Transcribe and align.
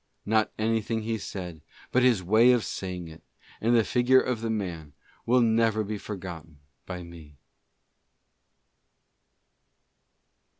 Not 0.25 0.49
anything 0.57 1.03
he 1.03 1.19
said, 1.19 1.61
bu: 1.91 1.99
his::" 1.99 2.23
saying 2.65 3.07
it, 3.07 3.21
and 3.61 3.75
the 3.75 3.83
figure 3.83 4.19
of 4.19 4.41
the 4.41 4.49
man, 4.49 4.93
wilJ 5.27 5.43
never 5.43 5.83
be 5.83 5.99
forgotten 5.99 6.57
by 6.87 7.03
me. 7.03 7.35